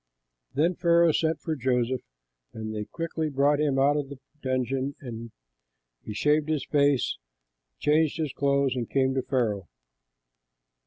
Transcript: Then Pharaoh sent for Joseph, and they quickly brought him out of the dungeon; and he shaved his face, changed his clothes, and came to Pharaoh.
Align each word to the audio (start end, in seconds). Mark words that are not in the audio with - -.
Then 0.55 0.73
Pharaoh 0.73 1.11
sent 1.11 1.39
for 1.41 1.55
Joseph, 1.55 2.01
and 2.53 2.73
they 2.73 2.85
quickly 2.85 3.29
brought 3.29 3.59
him 3.59 3.77
out 3.77 3.95
of 3.97 4.09
the 4.09 4.17
dungeon; 4.41 4.95
and 4.99 5.29
he 6.01 6.15
shaved 6.15 6.49
his 6.49 6.65
face, 6.65 7.19
changed 7.77 8.17
his 8.17 8.33
clothes, 8.33 8.75
and 8.75 8.89
came 8.89 9.13
to 9.13 9.21
Pharaoh. 9.21 9.67